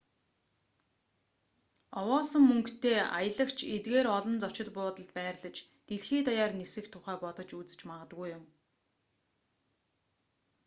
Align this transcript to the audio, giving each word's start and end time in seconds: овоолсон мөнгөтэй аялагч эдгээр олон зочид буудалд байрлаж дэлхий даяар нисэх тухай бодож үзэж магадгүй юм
овоолсон 1.99 2.43
мөнгөтэй 2.49 2.97
аялагч 3.19 3.57
эдгээр 3.75 4.07
олон 4.17 4.35
зочид 4.43 4.69
буудалд 4.77 5.09
байрлаж 5.17 5.57
дэлхий 5.87 6.21
даяар 6.27 6.51
нисэх 6.59 6.85
тухай 6.93 7.17
бодож 7.23 7.49
үзэж 7.59 7.81
магадгүй 7.89 8.27
юм 8.37 8.43